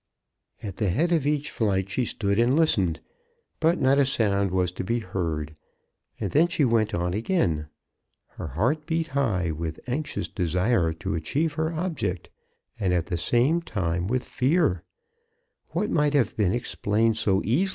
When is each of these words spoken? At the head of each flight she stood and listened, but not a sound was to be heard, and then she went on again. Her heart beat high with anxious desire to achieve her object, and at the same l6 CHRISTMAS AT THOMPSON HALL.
At 0.63 0.77
the 0.77 0.89
head 0.89 1.11
of 1.11 1.27
each 1.27 1.51
flight 1.51 1.87
she 1.91 2.05
stood 2.05 2.39
and 2.39 2.55
listened, 2.57 3.01
but 3.59 3.79
not 3.79 3.99
a 3.99 4.05
sound 4.07 4.49
was 4.49 4.71
to 4.71 4.83
be 4.83 4.97
heard, 4.97 5.55
and 6.19 6.31
then 6.31 6.47
she 6.47 6.65
went 6.65 6.95
on 6.95 7.13
again. 7.13 7.67
Her 8.29 8.47
heart 8.47 8.87
beat 8.87 9.09
high 9.09 9.51
with 9.51 9.79
anxious 9.85 10.27
desire 10.27 10.91
to 10.93 11.13
achieve 11.13 11.53
her 11.53 11.71
object, 11.73 12.31
and 12.79 12.93
at 12.95 13.05
the 13.05 13.15
same 13.15 13.61
l6 13.61 13.65
CHRISTMAS 13.67 14.21
AT 15.75 16.13
THOMPSON 16.25 17.31
HALL. 17.31 17.67